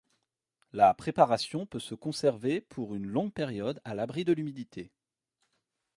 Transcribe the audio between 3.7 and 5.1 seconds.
à l'abri de l'humidité.